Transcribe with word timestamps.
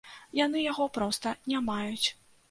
Яны 0.37 0.61
яго 0.71 0.87
проста 0.95 1.33
не 1.51 1.59
маюць. 1.67 2.07